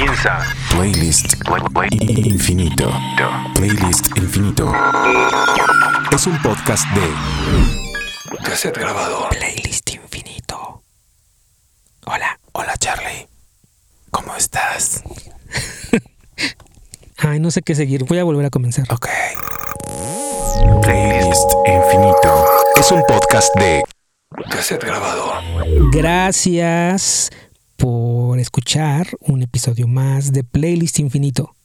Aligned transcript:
Comienza 0.00 0.38
Playlist 0.70 1.34
Infinito. 2.24 2.90
Playlist 3.54 4.16
Infinito. 4.16 4.72
Es 6.10 6.26
un 6.26 6.40
podcast 6.40 6.86
de 6.94 8.38
cassette 8.42 8.78
grabado. 8.78 9.28
Playlist 9.28 9.90
Infinito. 9.90 10.82
Hola. 12.06 12.40
Hola 12.52 12.78
Charlie. 12.78 13.28
¿Cómo 14.10 14.34
estás? 14.36 15.02
Ay, 17.18 17.38
no 17.38 17.50
sé 17.50 17.60
qué 17.60 17.74
seguir. 17.74 18.04
Voy 18.04 18.16
a 18.16 18.24
volver 18.24 18.46
a 18.46 18.50
comenzar. 18.50 18.86
Ok. 18.90 19.06
Playlist 20.80 21.52
Infinito. 21.66 22.46
Es 22.76 22.90
un 22.90 23.02
podcast 23.06 23.54
de 23.56 23.82
cassette 24.48 24.82
grabado. 24.82 25.34
Gracias 25.92 27.28
por 27.80 28.38
escuchar 28.38 29.08
un 29.20 29.42
episodio 29.42 29.88
más 29.88 30.32
de 30.32 30.44
Playlist 30.44 30.98
Infinito. 30.98 31.56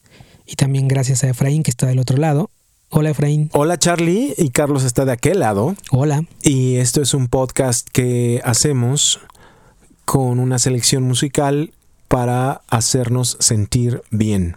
Y 0.45 0.55
también 0.55 0.87
gracias 0.87 1.23
a 1.23 1.29
Efraín 1.29 1.61
que 1.61 1.71
está 1.71 1.87
del 1.87 1.99
otro 1.99 2.15
lado. 2.17 2.49
Hola 2.89 3.09
Efraín. 3.09 3.49
Hola 3.51 3.77
Charlie 3.77 4.33
y 4.37 4.51
Carlos 4.51 4.85
está 4.85 5.03
de 5.03 5.11
aquel 5.11 5.41
lado. 5.41 5.75
Hola. 5.91 6.23
Y 6.41 6.77
esto 6.77 7.01
es 7.01 7.13
un 7.13 7.27
podcast 7.27 7.89
que 7.91 8.41
hacemos 8.45 9.19
con 10.05 10.39
una 10.39 10.57
selección 10.57 11.03
musical 11.03 11.73
para 12.07 12.61
hacernos 12.69 13.35
sentir 13.41 14.01
bien. 14.09 14.55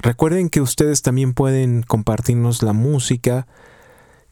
Recuerden 0.00 0.48
que 0.48 0.60
ustedes 0.60 1.02
también 1.02 1.34
pueden 1.34 1.82
compartirnos 1.82 2.62
la 2.62 2.72
música 2.72 3.48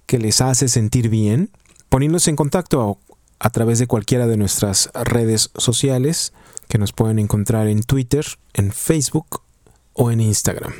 que 0.07 0.19
les 0.19 0.41
hace 0.41 0.69
sentir 0.69 1.09
bien, 1.09 1.51
poniéndose 1.89 2.31
en 2.31 2.37
contacto 2.37 3.01
a, 3.41 3.51
través 3.51 3.81
de 3.81 3.89
cualquiera 3.89 4.29
de 4.29 4.37
nuestras 4.37 4.91
redes 4.95 5.51
sociales 5.57 6.33
que 6.69 6.79
nos 6.79 6.93
pueden 6.93 7.19
encontrar 7.19 7.69
en 7.69 7.83
Twitter, 7.83 8.25
en 8.55 8.73
Facebook 8.73 9.43
o 9.93 10.11
en 10.11 10.21
Instagram. 10.21 10.73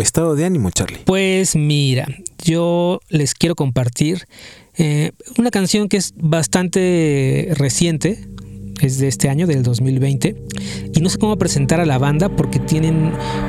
estado 0.00 0.34
de 0.36 0.44
ánimo, 0.44 0.70
Charlie? 0.70 1.00
Pues 1.04 1.56
mira, 1.56 2.06
yo 2.44 3.00
les 3.08 3.34
quiero 3.34 3.54
compartir 3.54 4.26
eh, 4.76 5.12
una 5.38 5.50
canción 5.50 5.88
que 5.88 5.96
es 5.96 6.14
bastante 6.16 7.48
reciente, 7.56 8.26
es 8.80 8.98
de 8.98 9.08
este 9.08 9.28
año, 9.28 9.46
del 9.46 9.62
2020. 9.62 10.36
No 11.02 11.08
sé 11.08 11.18
cómo 11.18 11.36
presentar 11.36 11.80
a 11.80 11.84
la 11.84 11.98
banda 11.98 12.28
porque 12.28 12.60
tienen 12.60 13.08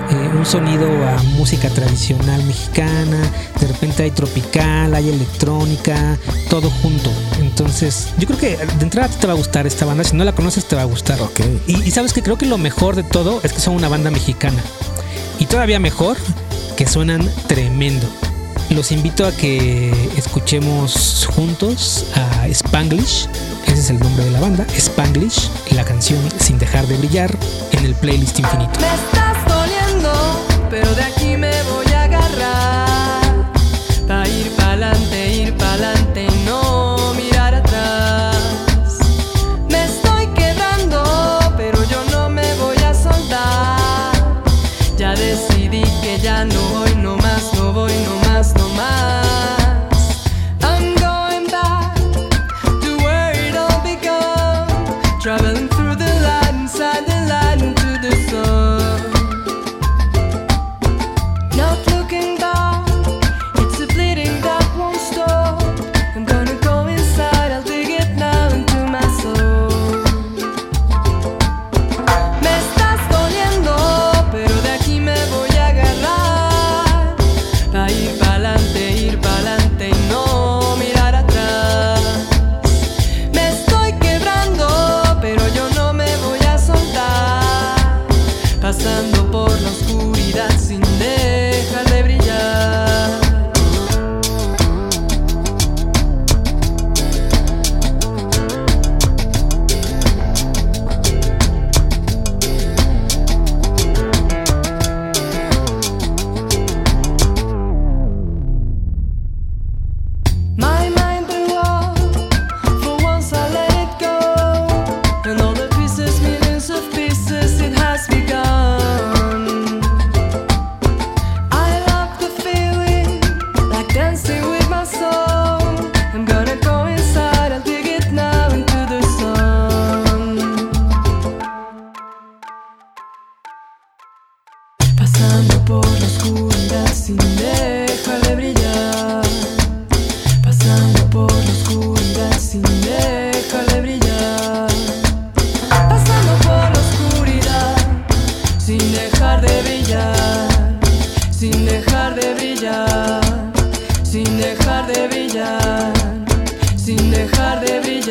eh, 0.09 0.31
un 0.35 0.43
sonido 0.43 0.87
a 0.87 1.21
música 1.37 1.69
tradicional 1.69 2.43
mexicana, 2.45 3.21
de 3.61 3.67
repente 3.67 4.01
hay 4.01 4.09
tropical, 4.09 4.95
hay 4.95 5.09
electrónica, 5.09 6.17
todo 6.49 6.71
junto. 6.71 7.11
Entonces, 7.39 8.11
yo 8.17 8.25
creo 8.25 8.39
que 8.39 8.57
de 8.57 8.81
entrada 8.83 9.07
te 9.07 9.27
va 9.27 9.33
a 9.33 9.35
gustar 9.35 9.67
esta 9.67 9.85
banda, 9.85 10.03
si 10.03 10.15
no 10.15 10.23
la 10.23 10.31
conoces 10.31 10.65
te 10.65 10.75
va 10.75 10.81
a 10.81 10.85
gustar. 10.85 11.21
Okay. 11.21 11.61
Y, 11.67 11.83
y 11.83 11.91
sabes 11.91 12.11
que 12.11 12.23
creo 12.23 12.39
que 12.39 12.47
lo 12.47 12.57
mejor 12.57 12.95
de 12.95 13.03
todo 13.03 13.39
es 13.43 13.53
que 13.53 13.59
son 13.59 13.75
una 13.75 13.87
banda 13.87 14.09
mexicana. 14.09 14.63
Y 15.37 15.45
todavía 15.45 15.79
mejor 15.79 16.17
que 16.75 16.87
suenan 16.87 17.29
tremendo. 17.45 18.07
Los 18.71 18.91
invito 18.91 19.27
a 19.27 19.31
que 19.31 19.91
escuchemos 20.17 21.27
juntos 21.35 22.05
a 22.15 22.47
Spanglish, 22.47 23.27
ese 23.73 23.81
es 23.81 23.89
el 23.89 23.99
nombre 23.99 24.23
de 24.23 24.31
la 24.31 24.39
banda, 24.39 24.65
Spanglish, 24.75 25.49
y 25.71 25.73
la 25.73 25.83
canción 25.83 26.19
Sin 26.39 26.59
dejar 26.59 26.85
de 26.87 26.95
brillar 26.97 27.35
en 27.71 27.85
el 27.85 27.95
playlist 27.95 28.39
infinito. 28.39 28.79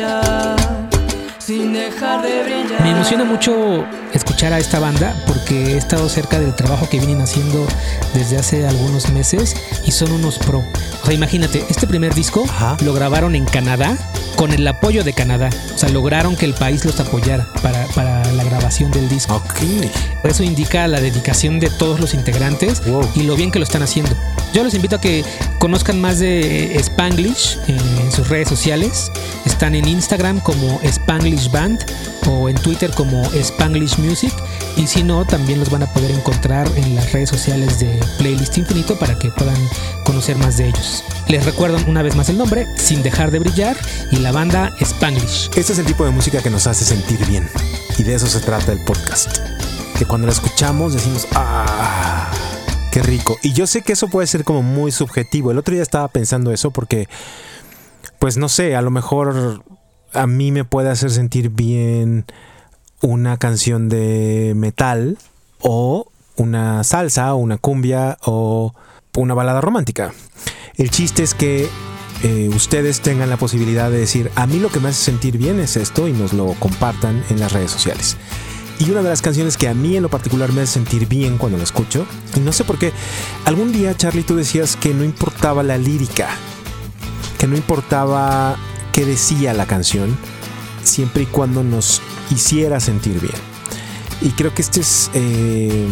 Brillar. 0.03 0.55
Sin 1.39 1.73
dejar 1.73 2.21
de 2.21 2.43
brillar. 2.43 2.81
Me 2.81 2.91
emociona 2.91 3.25
mucho 3.25 3.85
escuchar 4.13 4.53
a 4.53 4.59
esta 4.59 4.79
banda 4.79 5.13
porque 5.27 5.73
he 5.73 5.77
estado 5.77 6.07
cerca 6.07 6.39
del 6.39 6.55
trabajo 6.55 6.87
que 6.89 6.99
vienen 6.99 7.21
haciendo 7.21 7.65
desde 8.13 8.37
hace 8.37 8.65
algunos 8.67 9.09
meses 9.09 9.55
y 9.85 9.91
son 9.91 10.11
unos 10.13 10.37
pro. 10.39 10.59
O 11.01 11.05
sea, 11.05 11.13
imagínate, 11.13 11.65
este 11.69 11.85
primer 11.85 12.13
disco 12.13 12.45
Ajá. 12.47 12.77
lo 12.83 12.93
grabaron 12.93 13.35
en 13.35 13.43
Canadá 13.45 13.97
con 14.37 14.53
el 14.53 14.65
apoyo 14.65 15.03
de 15.03 15.11
Canadá. 15.13 15.49
O 15.75 15.77
sea, 15.77 15.89
lograron 15.89 16.37
que 16.37 16.45
el 16.45 16.53
país 16.53 16.85
los 16.85 16.99
apoyara 17.01 17.45
para, 17.61 17.85
para 17.87 18.23
la 18.31 18.43
grabación 18.45 18.89
del 18.91 19.09
disco. 19.09 19.35
Ok. 19.35 19.59
Eso 20.23 20.43
indica 20.43 20.87
la 20.87 21.01
dedicación 21.01 21.59
de 21.59 21.69
todos 21.69 21.99
los 21.99 22.13
integrantes 22.13 22.81
Wow. 22.87 23.09
y 23.15 23.23
lo 23.23 23.35
bien 23.35 23.51
que 23.51 23.59
lo 23.59 23.63
están 23.65 23.83
haciendo. 23.83 24.15
Yo 24.53 24.63
los 24.63 24.75
invito 24.75 24.97
a 24.97 25.01
que 25.01 25.25
conozcan 25.57 25.99
más 25.99 26.19
de 26.19 26.75
Spanglish 26.77 27.57
en, 27.67 27.79
en 27.79 28.11
sus 28.11 28.29
redes 28.29 28.47
sociales. 28.47 29.11
Están 29.45 29.73
en 29.73 29.87
Instagram 29.87 30.39
como 30.41 30.79
Spanglish 30.83 31.49
Band 31.49 31.83
o 32.27 32.47
en 32.49 32.55
Twitter 32.55 32.91
como 32.91 33.23
Spanglish 33.33 33.97
Music. 33.97 34.31
Y 34.77 34.85
si 34.85 35.03
no, 35.03 35.25
también 35.25 35.59
los 35.59 35.71
van 35.71 35.81
a 35.81 35.91
poder 35.91 36.11
encontrar 36.11 36.67
en 36.75 36.95
las 36.95 37.11
redes 37.11 37.29
sociales 37.29 37.79
de 37.79 37.99
Playlist 38.19 38.57
Infinito 38.59 38.97
para 38.99 39.17
que 39.17 39.31
puedan 39.31 39.57
conocer 40.03 40.37
más 40.37 40.57
de 40.57 40.67
ellos. 40.67 41.03
Les 41.27 41.43
recuerdo 41.45 41.79
una 41.87 42.03
vez 42.03 42.15
más 42.15 42.29
el 42.29 42.37
nombre, 42.37 42.67
Sin 42.77 43.01
Dejar 43.01 43.31
de 43.31 43.39
Brillar, 43.39 43.75
y 44.11 44.17
la 44.17 44.31
banda 44.31 44.71
Spanglish. 44.79 45.49
Este 45.55 45.73
es 45.73 45.79
el 45.79 45.85
tipo 45.85 46.05
de 46.05 46.11
música 46.11 46.43
que 46.43 46.51
nos 46.51 46.67
hace 46.67 46.85
sentir 46.85 47.25
bien. 47.25 47.49
Y 47.97 48.03
de 48.03 48.13
eso 48.13 48.27
se 48.27 48.39
trata 48.39 48.71
el 48.71 48.83
podcast. 48.83 49.37
Que 49.97 50.05
cuando 50.05 50.27
la 50.27 50.33
escuchamos 50.33 50.93
decimos, 50.93 51.27
¡ah! 51.33 51.92
Qué 52.93 53.01
rico. 53.01 53.39
Y 53.41 53.53
yo 53.53 53.65
sé 53.65 53.81
que 53.81 53.93
eso 53.93 54.07
puede 54.07 54.27
ser 54.27 54.43
como 54.43 54.61
muy 54.61 54.91
subjetivo. 54.91 55.49
El 55.49 55.57
otro 55.57 55.73
día 55.73 55.81
estaba 55.81 56.07
pensando 56.09 56.51
eso 56.51 56.69
porque, 56.69 57.09
pues 58.19 58.37
no 58.37 58.49
sé, 58.49 58.75
a 58.75 58.83
lo 58.83 58.91
mejor 58.91 59.63
a 60.13 60.27
mí 60.27 60.51
me 60.51 60.63
puede 60.63 60.91
hacer 60.91 61.09
sentir 61.09 61.49
bien 61.49 62.25
una 63.01 63.37
canción 63.37 63.89
de 63.89 64.53
metal 64.55 65.17
o 65.59 66.05
una 66.35 66.83
salsa, 66.83 67.33
o 67.33 67.37
una 67.37 67.57
cumbia 67.57 68.19
o 68.25 68.75
una 69.17 69.33
balada 69.33 69.59
romántica. 69.59 70.13
El 70.75 70.91
chiste 70.91 71.23
es 71.23 71.33
que 71.33 71.67
eh, 72.21 72.49
ustedes 72.49 73.01
tengan 73.01 73.31
la 73.31 73.37
posibilidad 73.37 73.89
de 73.89 73.97
decir, 73.97 74.29
a 74.35 74.45
mí 74.45 74.59
lo 74.59 74.69
que 74.69 74.79
me 74.79 74.89
hace 74.89 75.03
sentir 75.03 75.39
bien 75.39 75.59
es 75.59 75.77
esto 75.77 76.07
y 76.07 76.13
nos 76.13 76.31
lo 76.31 76.53
compartan 76.59 77.23
en 77.31 77.39
las 77.39 77.53
redes 77.53 77.71
sociales. 77.71 78.17
Y 78.79 78.89
una 78.89 79.01
de 79.01 79.09
las 79.09 79.21
canciones 79.21 79.55
que 79.55 79.67
a 79.67 79.73
mí 79.73 79.95
en 79.95 80.03
lo 80.03 80.09
particular 80.09 80.51
me 80.51 80.61
hace 80.61 80.73
sentir 80.73 81.07
bien 81.07 81.37
cuando 81.37 81.57
la 81.57 81.63
escucho, 81.63 82.05
y 82.35 82.39
no 82.39 82.51
sé 82.51 82.63
por 82.63 82.77
qué, 82.77 82.91
algún 83.45 83.71
día 83.71 83.95
Charlie 83.95 84.23
tú 84.23 84.35
decías 84.35 84.75
que 84.75 84.93
no 84.93 85.03
importaba 85.03 85.63
la 85.63 85.77
lírica, 85.77 86.29
que 87.37 87.47
no 87.47 87.55
importaba 87.55 88.57
qué 88.91 89.05
decía 89.05 89.53
la 89.53 89.65
canción, 89.65 90.17
siempre 90.83 91.23
y 91.23 91.25
cuando 91.27 91.63
nos 91.63 92.01
hiciera 92.29 92.79
sentir 92.79 93.19
bien. 93.19 93.53
Y 94.21 94.29
creo 94.29 94.53
que 94.53 94.61
este 94.61 94.79
es 94.79 95.11
eh, 95.13 95.85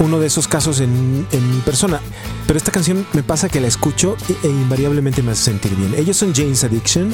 uno 0.00 0.18
de 0.18 0.26
esos 0.26 0.48
casos 0.48 0.80
en, 0.80 1.20
mi 1.20 1.60
persona. 1.64 2.00
Pero 2.46 2.56
esta 2.56 2.72
canción 2.72 3.06
me 3.12 3.22
pasa 3.22 3.48
que 3.48 3.60
la 3.60 3.68
escucho 3.68 4.16
e, 4.42 4.48
invariablemente 4.48 5.22
me 5.22 5.32
hace 5.32 5.44
sentir 5.44 5.74
bien. 5.76 5.94
Ellos 5.96 6.16
son 6.16 6.34
James 6.34 6.64
Addiction. 6.64 7.12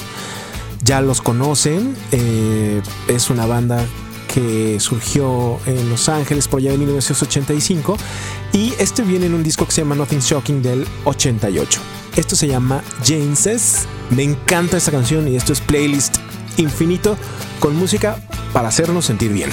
Ya 0.82 1.02
los 1.02 1.20
conocen. 1.20 1.94
Eh, 2.10 2.80
es 3.06 3.28
una 3.28 3.44
banda 3.44 3.84
que 4.32 4.78
surgió 4.80 5.58
en 5.66 5.88
Los 5.90 6.08
Ángeles 6.08 6.48
por 6.48 6.60
allá 6.60 6.72
de 6.72 6.78
1985. 6.78 7.96
Y 8.52 8.74
este 8.78 9.02
viene 9.02 9.26
en 9.26 9.34
un 9.34 9.42
disco 9.42 9.66
que 9.66 9.72
se 9.72 9.82
llama 9.82 9.94
Nothing 9.94 10.20
Shocking 10.20 10.62
del 10.62 10.86
88. 11.04 11.80
Esto 12.16 12.36
se 12.36 12.48
llama 12.48 12.82
James's. 13.04 13.86
Me 14.10 14.22
encanta 14.22 14.76
esta 14.76 14.90
canción 14.90 15.28
y 15.28 15.36
esto 15.36 15.52
es 15.52 15.60
playlist 15.60 16.16
infinito 16.56 17.16
con 17.60 17.76
música 17.76 18.18
para 18.52 18.68
hacernos 18.68 19.06
sentir 19.06 19.32
bien. 19.32 19.50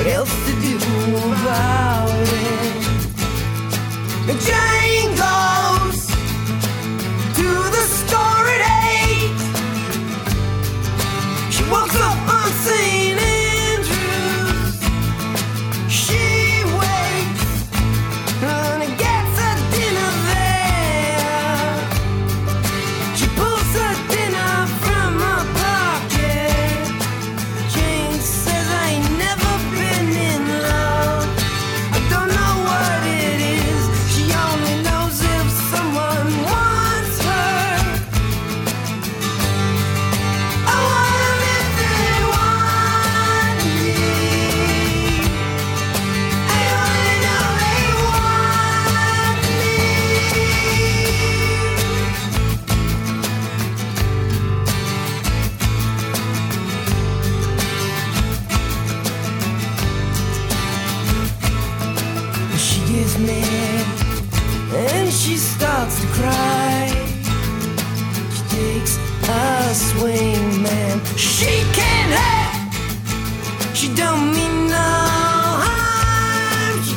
What 0.00 0.08
else 0.08 0.32
to 0.46 0.52
do 0.62 0.76
about 1.26 2.08
it? 2.08 2.86
Giant 4.46 4.89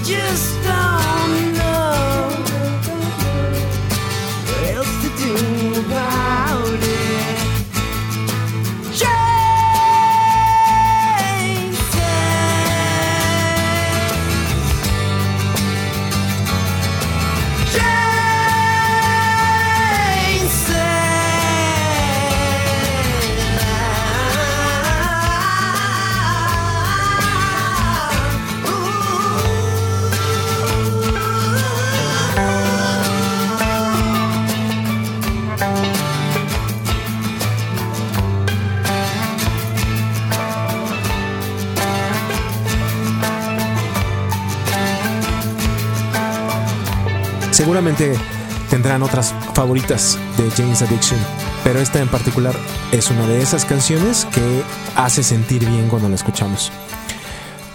just 0.04 0.73
Seguramente 47.64 48.12
tendrán 48.70 49.04
otras 49.04 49.34
favoritas 49.54 50.20
de 50.38 50.52
James 50.52 50.82
Addiction, 50.82 51.18
pero 51.64 51.80
esta 51.80 52.02
en 52.02 52.10
particular 52.10 52.54
es 52.92 53.10
una 53.10 53.26
de 53.26 53.42
esas 53.42 53.64
canciones 53.64 54.26
que 54.26 54.62
hace 54.98 55.24
sentir 55.24 55.66
bien 55.66 55.88
cuando 55.88 56.10
la 56.10 56.16
escuchamos. 56.16 56.74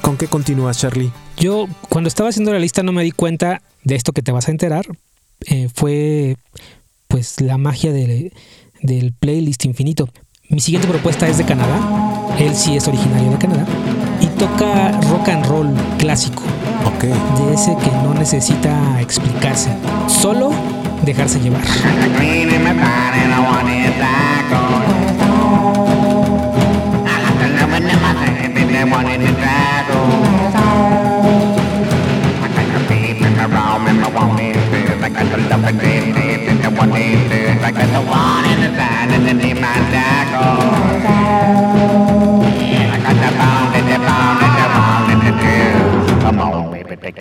¿Con 0.03 0.19
qué 0.19 0.27
continúas, 0.27 0.77
Charlie? 0.77 1.11
Yo 1.39 1.69
cuando 1.89 2.09
estaba 2.09 2.29
haciendo 2.29 2.53
la 2.53 2.59
lista 2.59 2.83
no 2.83 2.93
me 2.93 3.03
di 3.03 3.13
cuenta 3.13 3.63
de 3.83 3.95
esto 3.95 4.13
que 4.13 4.21
te 4.21 4.31
vas 4.31 4.49
a 4.49 4.51
enterar. 4.51 4.85
Eh, 5.47 5.71
fue 5.75 6.37
pues 7.09 7.41
la 7.41 7.57
magia 7.57 7.91
de- 7.91 8.35
del 8.83 9.15
playlist 9.15 9.65
infinito. 9.65 10.07
Mi 10.51 10.61
siguiente 10.61 10.87
propuesta 10.87 11.27
es 11.29 11.39
de 11.39 11.47
Canadá. 11.47 12.37
Él 12.39 12.55
sí 12.55 12.77
es 12.77 12.87
originario 12.89 13.31
de 13.31 13.39
Canadá. 13.39 13.67
Toca 14.39 14.93
rock 15.11 15.29
and 15.31 15.45
roll 15.47 15.75
clásico. 15.99 16.45
Ok. 16.85 17.03
De 17.05 17.55
ese 17.55 17.77
que 17.77 17.91
no 17.91 18.15
necesita 18.15 19.01
explicarse. 19.01 19.71
Solo 20.07 20.53
dejarse 21.05 21.41
llevar. 21.41 21.63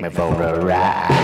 Baby, 0.09 0.15
take 0.15 0.29
me 0.29 0.37
for 0.37 0.55
a 0.55 0.65
ride. 0.65 1.16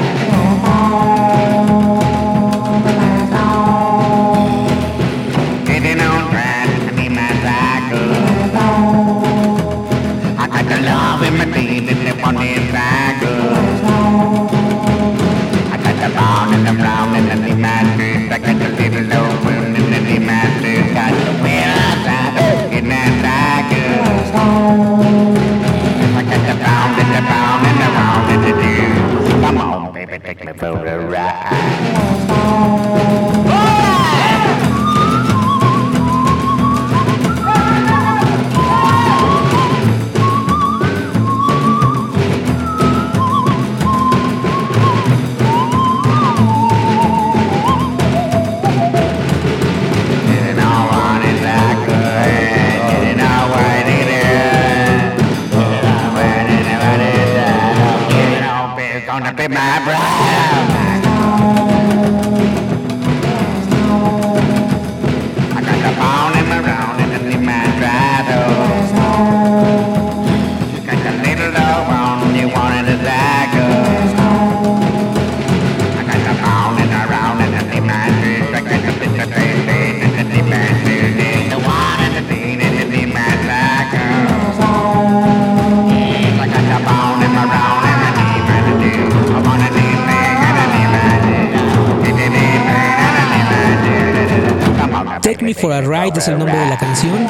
Me 95.54 95.62
for 95.62 95.72
a 95.72 95.82
Ride 95.82 96.18
es 96.18 96.28
el 96.28 96.40
nombre 96.40 96.58
de 96.58 96.66
la 96.68 96.78
canción. 96.78 97.28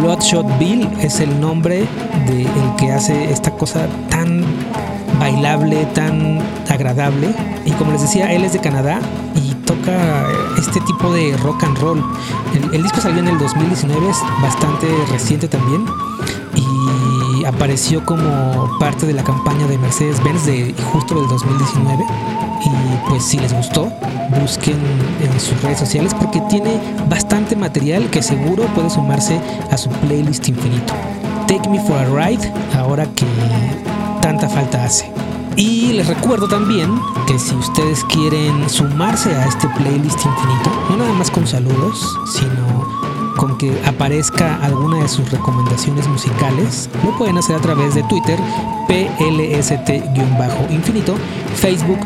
Bloodshot 0.00 0.58
Bill 0.58 0.88
es 1.00 1.18
el 1.18 1.40
nombre 1.40 1.88
de 2.26 2.42
el 2.42 2.76
que 2.78 2.92
hace 2.92 3.32
esta 3.32 3.50
cosa 3.50 3.88
tan 4.10 4.44
bailable, 5.18 5.84
tan 5.86 6.40
agradable. 6.68 7.34
Y 7.64 7.72
como 7.72 7.90
les 7.90 8.02
decía, 8.02 8.32
él 8.32 8.44
es 8.44 8.52
de 8.52 8.60
Canadá 8.60 9.00
y 9.34 9.54
toca 9.66 10.24
este 10.56 10.80
tipo 10.82 11.12
de 11.12 11.36
rock 11.38 11.64
and 11.64 11.78
roll. 11.78 12.04
El, 12.54 12.74
el 12.74 12.82
disco 12.82 13.00
salió 13.00 13.18
en 13.18 13.28
el 13.28 13.38
2019, 13.38 14.08
es 14.08 14.18
bastante 14.40 14.86
reciente 15.10 15.48
también. 15.48 15.84
Y 16.54 17.44
apareció 17.44 18.04
como 18.04 18.78
parte 18.78 19.06
de 19.06 19.14
la 19.14 19.24
campaña 19.24 19.66
de 19.66 19.78
Mercedes-Benz 19.78 20.46
de 20.46 20.74
justo 20.92 21.14
del 21.16 21.28
2019. 21.28 22.04
Y 22.66 23.08
pues 23.08 23.24
si 23.24 23.38
les 23.38 23.52
gustó, 23.52 23.92
busquen 24.40 24.76
en 25.22 25.40
sus 25.40 25.60
redes 25.62 25.78
sociales 25.78 26.14
porque 26.14 26.40
tiene 26.48 26.80
bastante 27.08 27.56
material 27.56 28.08
que 28.10 28.22
seguro 28.22 28.64
puede 28.74 28.90
sumarse 28.90 29.40
a 29.70 29.76
su 29.76 29.90
playlist 29.90 30.48
infinito. 30.48 30.94
Take 31.46 31.68
Me 31.68 31.78
for 31.80 31.96
a 31.96 32.06
Ride, 32.06 32.52
ahora 32.76 33.06
que 33.14 33.26
tanta 34.20 34.48
falta 34.48 34.84
hace. 34.84 35.10
Y 35.56 35.92
les 35.92 36.08
recuerdo 36.08 36.48
también 36.48 36.90
que 37.26 37.38
si 37.38 37.54
ustedes 37.54 38.02
quieren 38.04 38.68
sumarse 38.68 39.34
a 39.34 39.46
este 39.46 39.68
playlist 39.68 40.18
infinito, 40.24 40.70
no 40.90 40.96
nada 40.96 41.12
más 41.12 41.30
con 41.30 41.46
saludos, 41.46 42.18
sino 42.32 42.84
con 43.36 43.56
que 43.58 43.80
aparezca 43.84 44.56
alguna 44.62 44.98
de 44.98 45.08
sus 45.08 45.30
recomendaciones 45.30 46.08
musicales, 46.08 46.88
lo 47.04 47.16
pueden 47.18 47.38
hacer 47.38 47.54
a 47.56 47.60
través 47.60 47.94
de 47.94 48.02
Twitter, 48.04 48.38
PLST-infinito, 48.88 51.14
Facebook, 51.56 51.98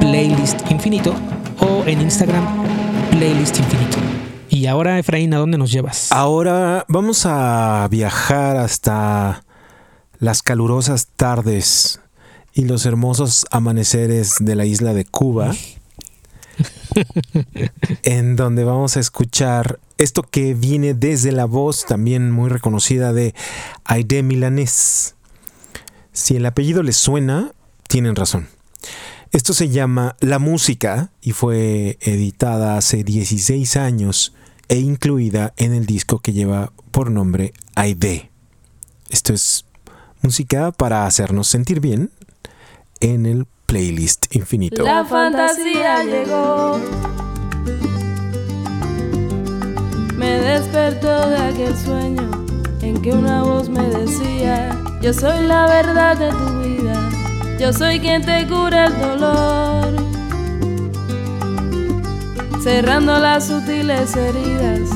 Playlist 0.00 0.70
Infinito 0.70 1.14
en 1.86 2.00
Instagram, 2.00 2.44
Playlist 3.10 3.58
Infinito. 3.58 3.98
Y 4.48 4.66
ahora, 4.66 4.98
Efraín, 4.98 5.32
¿a 5.34 5.38
dónde 5.38 5.56
nos 5.56 5.70
llevas? 5.70 6.10
Ahora 6.10 6.84
vamos 6.88 7.26
a 7.26 7.86
viajar 7.90 8.56
hasta 8.56 9.44
las 10.18 10.42
calurosas 10.42 11.08
tardes 11.14 12.00
y 12.52 12.64
los 12.64 12.86
hermosos 12.86 13.46
amaneceres 13.50 14.36
de 14.40 14.56
la 14.56 14.64
isla 14.64 14.94
de 14.94 15.04
Cuba, 15.04 15.54
en 18.02 18.34
donde 18.34 18.64
vamos 18.64 18.96
a 18.96 19.00
escuchar 19.00 19.78
esto 19.98 20.22
que 20.22 20.54
viene 20.54 20.94
desde 20.94 21.30
la 21.32 21.44
voz 21.44 21.86
también 21.86 22.30
muy 22.32 22.48
reconocida 22.48 23.12
de 23.12 23.34
Aide 23.84 24.22
Milanés. 24.22 25.14
Si 26.12 26.36
el 26.36 26.46
apellido 26.46 26.82
les 26.82 26.96
suena, 26.96 27.52
tienen 27.86 28.16
razón. 28.16 28.55
Esto 29.36 29.52
se 29.52 29.68
llama 29.68 30.16
La 30.20 30.38
Música 30.38 31.10
y 31.20 31.32
fue 31.32 31.98
editada 32.00 32.78
hace 32.78 33.04
16 33.04 33.76
años 33.76 34.32
e 34.66 34.78
incluida 34.78 35.52
en 35.58 35.74
el 35.74 35.84
disco 35.84 36.20
que 36.20 36.32
lleva 36.32 36.72
por 36.90 37.10
nombre 37.10 37.52
Aide. 37.74 38.30
Esto 39.10 39.34
es 39.34 39.66
música 40.22 40.72
para 40.72 41.04
hacernos 41.04 41.48
sentir 41.48 41.80
bien 41.80 42.10
en 43.00 43.26
el 43.26 43.46
playlist 43.66 44.34
infinito. 44.34 44.82
La 44.82 45.04
fantasía 45.04 46.02
llegó. 46.02 46.80
Me 50.16 50.30
despertó 50.40 51.28
de 51.28 51.36
aquel 51.36 51.76
sueño 51.76 52.46
en 52.80 53.02
que 53.02 53.10
una 53.10 53.42
voz 53.42 53.68
me 53.68 53.86
decía, 53.86 54.82
yo 55.02 55.12
soy 55.12 55.46
la 55.46 55.66
verdad 55.66 56.16
de 56.16 56.30
tu 56.30 56.58
vida, 56.60 56.75
yo 57.58 57.72
soy 57.72 58.00
quien 58.00 58.24
te 58.24 58.46
cura 58.46 58.86
el 58.86 59.00
dolor. 59.00 59.96
Cerrando 62.62 63.18
las 63.18 63.46
sutiles 63.46 64.14
heridas, 64.16 64.90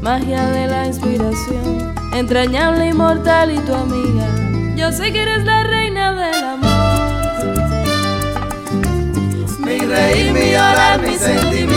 magia 0.00 0.46
de 0.50 0.66
la 0.66 0.86
inspiración, 0.86 1.94
entrañable, 2.12 2.88
inmortal 2.88 3.50
y 3.52 3.58
tu 3.58 3.74
amiga. 3.74 4.26
Yo 4.76 4.92
sé 4.92 5.12
que 5.12 5.22
eres 5.22 5.44
la 5.44 5.62
reina 5.64 6.12
del 6.12 6.44
amor. 6.44 6.76
mi 9.60 9.78
reír, 9.78 10.32
mi 10.32 10.52
llorar, 10.52 11.00
mi 11.00 11.16
sentimiento. 11.16 11.76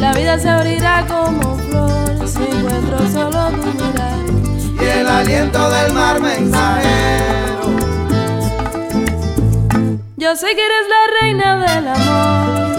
La 0.00 0.12
vida 0.14 0.38
se 0.38 0.48
abrirá 0.48 1.06
como 1.06 1.56
flor 1.58 2.26
si 2.26 2.42
encuentro 2.42 3.08
solo 3.10 3.37
el 5.08 5.14
aliento 5.14 5.70
del 5.70 5.92
mar 5.94 6.20
mensajero. 6.20 7.70
Yo 10.16 10.36
sé 10.36 10.48
que 10.54 10.66
eres 10.66 10.86
la 10.94 11.02
reina 11.20 11.56
del 11.66 11.88
amor. 11.88 12.78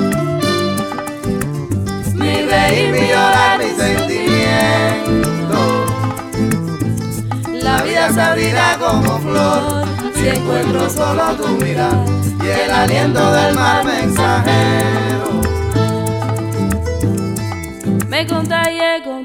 Mi 2.14 2.42
reír, 2.44 2.92
mi 2.92 3.08
llorar, 3.08 3.58
mi 3.58 3.70
sentimiento. 3.72 5.60
La 7.64 7.82
vida 7.82 8.14
se 8.14 8.22
abrirá 8.22 8.78
como 8.78 9.20
flor 9.20 9.86
si 10.14 10.28
encuentro 10.28 10.90
solo 10.90 11.36
tu 11.36 11.48
mirada 11.64 12.06
y 12.44 12.48
el 12.48 12.72
aliento 12.72 13.32
del 13.32 13.56
mar 13.56 13.84
mensajero. 13.86 15.42
Me 18.08 18.28
contagié 18.28 19.02
con 19.04 19.19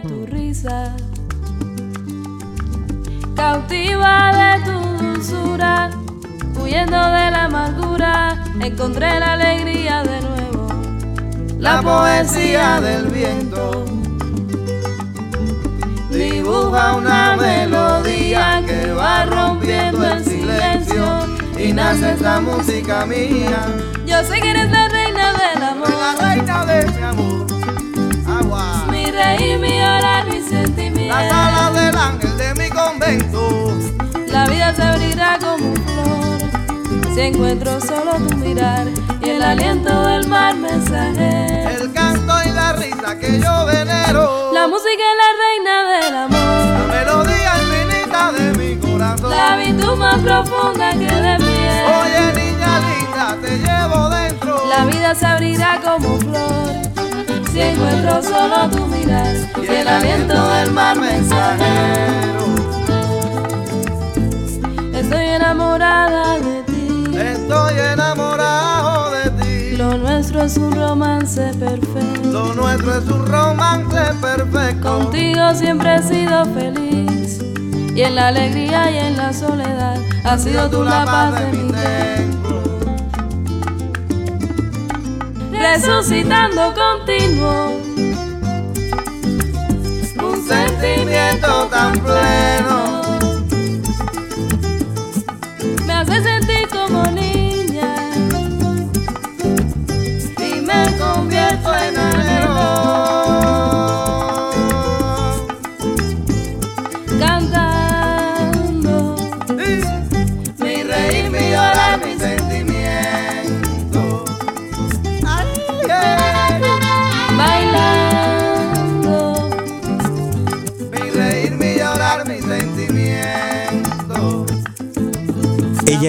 cautiva 3.45 4.15
de 4.41 4.65
tu 4.65 4.79
dulzura, 5.05 5.91
huyendo 6.59 6.97
de 7.17 7.31
la 7.35 7.45
amargura, 7.45 8.43
encontré 8.59 9.21
la 9.21 9.35
alegría 9.35 10.03
de 10.03 10.19
nuevo. 10.23 10.67
La 11.59 11.83
poesía 11.83 12.81
del 12.81 13.05
viento 13.09 13.85
dibuja 16.11 16.95
una 16.95 17.37
melodía 17.37 18.63
que 18.67 18.93
va 18.93 19.27
rompiendo 19.27 20.03
el 20.07 20.25
silencio 20.25 21.05
y 21.59 21.75
nace 21.75 22.13
esta 22.13 22.41
música 22.41 23.05
mía. 23.05 23.61
Yo 24.07 24.25
sé 24.25 24.41
que 24.41 24.51
eres 24.53 24.71
la 24.71 24.89
reina 24.89 25.27
del 25.43 25.63
amor, 25.63 25.91
La 25.91 26.13
reina 26.29 26.65
de 26.65 26.79
mi 26.93 27.03
amor, 27.03 27.47
agua. 28.39 28.87
mi 28.91 29.05
llorar, 29.05 29.59
mi 29.61 29.84
sentimiento. 30.55 31.15
Las 31.15 31.33
alas 31.33 31.75
del 31.75 31.97
ángel 31.97 32.37
de 32.37 32.55
mi 32.55 32.69
convento. 32.71 33.73
La 34.29 34.47
vida 34.47 34.75
se 34.75 34.83
abrirá 34.83 35.39
como 35.41 35.75
flor 35.75 37.15
si 37.15 37.21
encuentro 37.21 37.81
solo 37.81 38.13
tu 38.29 38.37
mirar 38.39 38.87
y 39.23 39.29
el 39.31 39.43
aliento 39.43 40.05
del 40.07 40.27
mar 40.27 40.55
mensajero. 40.57 41.71
El 41.71 41.93
canto 41.93 42.35
y 42.45 42.51
la 42.51 42.73
risa 42.73 43.19
que 43.21 43.39
yo 43.41 43.65
venero. 43.67 44.51
La 44.53 44.67
música 44.67 45.03
es 45.13 45.17
la 45.23 45.31
reina 45.45 45.75
del 46.01 46.17
amor, 46.17 46.89
La 46.89 46.95
melodía 46.95 47.53
infinita 47.63 48.33
de 48.33 48.59
mi 48.59 48.77
corazón. 48.81 49.31
la 49.31 49.57
virtud 49.57 49.97
más 49.97 50.19
profunda 50.19 50.91
que 50.91 51.15
de 51.27 51.37
pie. 51.37 51.85
Oye, 52.01 52.23
niña 52.41 52.81
linda, 52.89 53.37
te 53.41 53.59
llevo 53.59 54.09
dentro. 54.11 54.67
La 54.69 54.85
vida 54.87 55.15
se 55.15 55.27
abrirá 55.27 55.81
como 55.85 56.19
flor 56.19 57.04
si 57.55 57.61
encuentro 57.61 58.21
solo 58.21 58.69
tu 58.69 58.85
mirar 58.87 59.33
y 59.63 59.67
el 59.67 59.87
aliento 59.87 60.49
del 60.55 60.73
mar 60.73 60.99
mensajero. 60.99 62.47
Estoy 64.93 65.25
enamorada 65.25 66.41
de 66.41 66.63
ti. 66.65 67.17
Estoy 67.17 67.79
enamorado 67.93 69.13
de 69.13 69.31
ti. 69.31 69.77
Lo 69.77 69.97
nuestro 69.97 70.43
es 70.43 70.57
un 70.57 70.73
romance 70.73 71.53
perfecto. 71.61 72.29
Lo 72.33 72.55
nuestro 72.55 72.99
es 72.99 73.05
un 73.07 73.25
romance 73.25 74.01
perfecto. 74.21 74.99
Contigo 74.99 75.55
siempre 75.55 75.95
he 75.95 76.03
sido 76.03 76.45
feliz. 76.47 77.39
Y 77.95 78.03
en 78.03 78.17
la 78.17 78.29
alegría 78.29 78.91
y 78.91 78.99
en 78.99 79.17
la 79.17 79.33
soledad 79.33 80.01
has 80.25 80.43
sido 80.43 80.69
tú 80.69 80.83
la 80.83 81.05
paz 81.05 81.39
de 81.39 81.47
mi 81.53 81.71
templo. 81.71 82.74
Resucitando 85.65 86.75
continuo. 86.75 87.94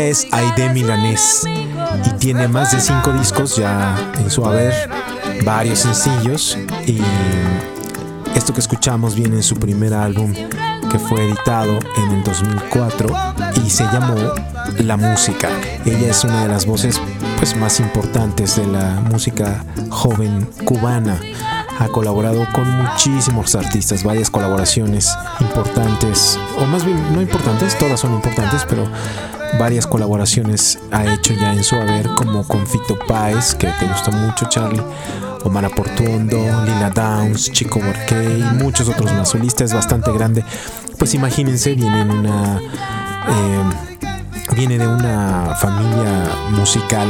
Es 0.10 0.28
Aide 0.32 0.70
Milanés 0.70 1.48
y 2.06 2.10
tiene 2.18 2.48
más 2.48 2.72
de 2.72 2.80
cinco 2.80 3.12
discos 3.14 3.56
ya 3.56 3.96
en 4.20 4.30
su 4.30 4.46
haber, 4.46 4.90
varios 5.44 5.80
sencillos 5.80 6.58
y 6.86 7.02
esto 8.36 8.54
que 8.54 8.60
escuchamos 8.60 9.16
viene 9.16 9.38
en 9.38 9.44
su 9.44 9.56
primer 9.56 9.94
álbum 9.94 10.34
que 10.92 11.00
fue 11.00 11.26
editado 11.26 11.80
en 11.98 12.12
el 12.12 12.24
2004 12.24 13.10
y 13.66 13.70
se 13.70 13.84
llamó 13.86 14.16
La 14.80 14.96
Música. 14.96 15.50
Ella 15.86 16.12
es 16.12 16.24
una 16.24 16.44
de 16.44 16.50
las 16.50 16.66
voces 16.66 17.02
pues 17.38 17.56
más 17.56 17.80
importantes 17.80 18.58
de 18.58 18.68
la 18.68 19.02
música 19.12 19.64
joven 19.90 20.48
cubana. 20.66 21.20
Ha 21.80 21.88
colaborado 21.88 22.46
con 22.54 22.70
muchísimos 22.70 23.56
artistas, 23.56 24.04
varias 24.04 24.30
colaboraciones 24.30 25.14
importantes, 25.42 26.40
o 26.58 26.66
más 26.66 26.86
bien 26.86 26.98
no 27.14 27.22
importantes, 27.22 27.78
todas 27.78 28.00
son 28.00 28.14
importantes, 28.14 28.66
pero 28.70 28.88
varias 29.60 29.88
colaboraciones 29.88 30.80
ha 30.92 31.06
hecho 31.14 31.34
ya 31.34 31.54
en 31.54 31.64
su 31.64 31.76
haber, 31.76 32.08
como 32.16 32.48
con 32.48 32.66
Fito 32.68 32.98
Páez, 33.08 33.56
que 33.56 33.68
te 33.80 33.86
gusta 33.86 34.12
mucho, 34.12 34.46
Charlie, 34.50 34.82
Omar 35.44 35.66
Portuondo, 35.70 36.38
Lila 36.66 36.90
Downs, 36.94 37.52
Chico 37.52 37.80
Borqué 37.80 38.40
y 38.40 38.44
muchos 38.64 38.90
otros 38.90 39.12
más. 39.14 39.30
Su 39.30 39.38
es 39.38 39.74
bastante 39.74 40.12
grande. 40.12 40.44
Pues 40.98 41.14
imagínense, 41.14 41.74
viene 41.76 42.02
en 42.02 42.12
una. 42.12 42.60
eh, 42.60 43.64
viene 44.56 44.78
de 44.78 44.88
una 44.88 45.56
familia 45.60 46.30
musical 46.52 47.08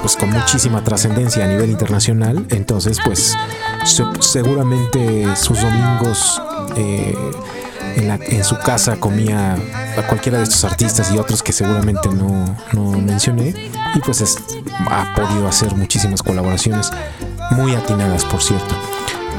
pues 0.00 0.14
con 0.14 0.30
muchísima 0.30 0.84
trascendencia 0.84 1.44
a 1.44 1.48
nivel 1.48 1.70
internacional 1.70 2.46
entonces 2.50 2.98
pues 3.04 3.36
se- 3.84 4.04
seguramente 4.20 5.34
sus 5.34 5.60
domingos 5.60 6.40
eh, 6.76 7.16
en, 7.96 8.08
la- 8.08 8.18
en 8.22 8.44
su 8.44 8.56
casa 8.58 8.96
comía 8.96 9.54
a 9.98 10.02
cualquiera 10.06 10.38
de 10.38 10.44
estos 10.44 10.64
artistas 10.64 11.10
y 11.12 11.18
otros 11.18 11.42
que 11.42 11.52
seguramente 11.52 12.08
no, 12.08 12.56
no 12.72 12.90
mencioné 13.00 13.54
y 13.94 13.98
pues 14.00 14.20
es- 14.20 14.36
ha 14.90 15.12
podido 15.14 15.48
hacer 15.48 15.74
muchísimas 15.74 16.22
colaboraciones 16.22 16.90
muy 17.52 17.74
atinadas 17.74 18.24
por 18.24 18.42
cierto 18.42 18.74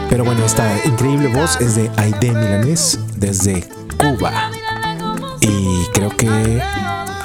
pero 0.09 0.23
bueno 0.23 0.43
esta 0.45 0.65
increíble 0.85 1.27
voz 1.29 1.59
es 1.61 1.75
de 1.75 1.91
Aide 1.97 2.31
Milanés 2.31 2.99
desde 3.15 3.67
Cuba 3.97 4.49
y 5.41 5.85
creo 5.93 6.09
que 6.15 6.61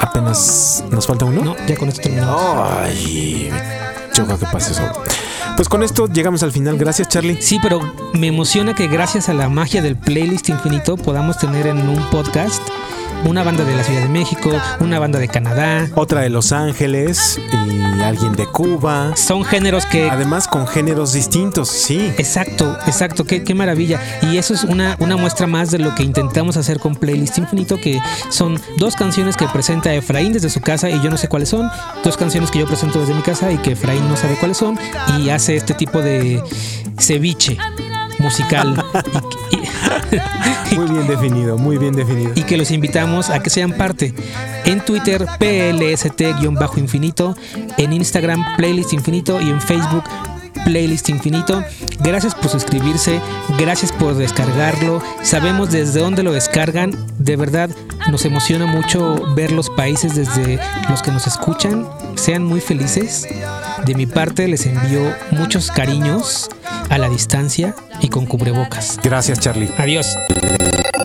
apenas 0.01 0.85
nos 0.91 1.07
falta 1.07 1.25
uno 1.25 1.43
No, 1.45 1.57
ya 1.67 1.77
con 1.77 1.89
esto 1.89 2.03
terminamos. 2.03 2.69
Ay, 2.81 3.51
me 3.53 4.13
choca 4.15 4.37
que 4.39 4.47
pase 4.47 4.73
eso. 4.73 4.83
Pues 5.57 5.69
con 5.69 5.83
esto 5.83 6.07
llegamos 6.07 6.43
al 6.43 6.53
final. 6.53 6.79
Gracias, 6.79 7.09
Charlie. 7.09 7.41
Sí, 7.41 7.59
pero 7.63 7.81
me 8.15 8.27
emociona 8.27 8.75
que 8.75 8.89
gracias 8.89 9.29
a 9.29 9.35
la 9.35 9.49
magia 9.49 9.83
del 9.83 9.97
playlist 9.97 10.49
infinito 10.49 10.97
podamos 10.97 11.39
tener 11.39 11.67
en 11.67 11.89
un 11.89 11.99
podcast 12.11 12.63
una 13.25 13.43
banda 13.43 13.65
de 13.65 13.75
la 13.75 13.83
Ciudad 13.85 14.03
de 14.03 14.09
México, 14.09 14.51
una 14.81 14.99
banda 14.99 15.19
de 15.19 15.29
Canadá. 15.29 15.89
Otra 15.95 16.21
de 16.23 16.31
Los 16.31 16.53
Ángeles 16.53 17.41
y 17.53 18.01
alguien 18.03 18.33
de 18.35 18.47
Cuba. 18.47 19.17
Son 19.17 19.45
géneros 19.45 19.87
que 19.87 20.11
Además 20.11 20.49
con 20.49 20.67
géneros 20.67 21.13
distintos, 21.13 21.69
sí. 21.69 22.13
Exacto, 22.19 22.77
exacto, 22.87 23.25
qué, 23.25 23.45
qué 23.45 23.55
maravilla. 23.55 24.01
Y 24.31 24.37
eso 24.39 24.55
es 24.55 24.65
una, 24.65 24.97
una 25.01 25.17
muestra 25.17 25.47
más 25.47 25.71
de 25.71 25.79
lo 25.79 25.95
que 25.95 26.03
intentamos 26.03 26.57
hacer 26.57 26.79
con 26.81 26.95
Playlist 26.97 27.39
Infinito, 27.39 27.79
que 27.79 28.01
son 28.31 28.61
dos 28.79 28.97
canciones 28.97 29.37
que 29.37 29.47
presenta 29.49 29.93
Efraín 29.95 30.33
desde 30.33 30.51
su 30.51 30.61
casa 30.61 30.91
y 30.91 31.01
yo 31.01 31.11
no 31.11 31.17
sé 31.17 31.29
cuáles 31.29 31.49
son, 31.49 31.71
dos 32.05 32.17
canciones 32.17 32.51
que 32.51 32.59
yo 32.59 32.67
presento 32.67 33.01
desde 33.01 33.15
mi 33.15 33.23
casa 33.23 33.51
y 33.53 33.59
que 33.59 33.73
Efraín 33.73 34.09
no 34.09 34.17
sabe 34.17 34.37
cuáles 34.37 34.57
son, 34.57 34.79
y 35.19 35.31
hace 35.31 35.57
este 35.57 35.75
tipo 35.75 36.01
de 36.03 36.43
ceviche 36.99 37.57
musical. 38.19 38.85
y, 39.51 39.57
y- 39.57 39.62
Muy 40.77 40.89
bien 40.89 41.07
definido, 41.07 41.59
muy 41.59 41.79
bien 41.79 41.95
definido. 41.95 42.33
y 42.35 42.43
que 42.45 42.57
los 42.57 42.71
invitamos 42.71 43.31
a 43.31 43.43
que 43.43 43.51
sean 43.51 43.73
parte. 43.73 44.15
En 44.65 44.81
Twitter, 44.81 45.27
PLST-infinito, 45.39 47.37
en 47.77 47.93
Instagram, 47.93 48.45
Playlist 48.57 48.93
Infinito 48.93 49.41
y 49.41 49.51
en 49.51 49.61
Facebook, 49.61 50.05
Playlist 50.65 51.09
Infinito. 51.09 51.63
Gracias 52.01 52.35
por 52.35 52.49
suscribirse, 52.49 53.21
gracias 53.59 53.93
por 53.93 54.15
descargarlo. 54.15 55.03
Sabemos 55.23 55.71
desde 55.71 56.01
dónde 56.01 56.23
lo 56.23 56.33
descargan. 56.33 56.93
De 57.19 57.37
verdad, 57.37 57.71
nos 58.11 58.25
emociona 58.25 58.67
mucho 58.67 59.35
ver 59.35 59.53
los 59.53 59.69
países 59.71 60.15
desde 60.15 60.59
los 60.89 61.03
que 61.03 61.11
nos 61.11 61.27
escuchan. 61.27 61.87
Sean 62.15 62.45
muy 62.45 62.61
felices. 62.61 63.27
De 63.85 63.95
mi 63.95 64.07
parte, 64.07 64.47
les 64.49 64.67
envío 64.67 65.13
muchos 65.33 65.71
cariños 65.71 66.49
a 66.93 66.99
la 66.99 67.09
distancia 67.09 67.75
y 68.03 68.09
con 68.09 68.27
cubrebocas. 68.27 69.01
Gracias, 69.03 69.41
Charlie. 69.41 69.71
Adiós. 69.79 70.15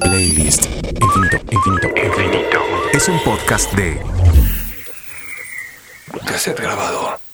Playlist. 0.01 0.65
Infinito, 0.65 1.37
infinito, 1.49 1.87
infinito. 2.05 2.59
Es 2.91 3.07
un 3.07 3.17
podcast 3.23 3.73
de 3.73 3.97
Cassette 6.25 6.59
grabado. 6.59 7.26